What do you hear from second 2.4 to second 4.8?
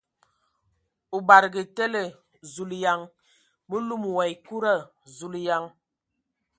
Zulǝyan! Mǝ lum wa ekuda!